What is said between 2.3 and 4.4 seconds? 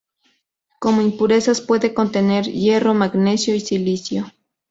hierro, magnesio y silicio.